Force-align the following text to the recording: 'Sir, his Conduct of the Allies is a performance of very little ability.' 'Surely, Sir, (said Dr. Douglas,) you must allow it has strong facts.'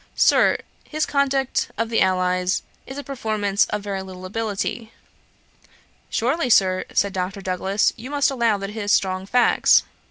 'Sir, 0.15 0.57
his 0.83 1.05
Conduct 1.05 1.69
of 1.77 1.91
the 1.91 2.01
Allies 2.01 2.63
is 2.87 2.97
a 2.97 3.03
performance 3.03 3.65
of 3.65 3.83
very 3.83 4.01
little 4.01 4.25
ability.' 4.25 4.91
'Surely, 6.09 6.49
Sir, 6.49 6.85
(said 6.91 7.13
Dr. 7.13 7.39
Douglas,) 7.39 7.93
you 7.97 8.09
must 8.09 8.31
allow 8.31 8.59
it 8.61 8.71
has 8.71 8.91
strong 8.91 9.27
facts.' 9.27 9.83